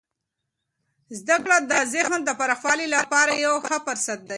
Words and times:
زده 1.19 1.37
کړه 1.43 1.57
د 1.71 1.73
ذهن 1.93 2.19
د 2.25 2.29
پراخوالي 2.39 2.87
لپاره 2.95 3.31
یو 3.45 3.55
ښه 3.67 3.77
فرصت 3.85 4.19
دی. 4.25 4.29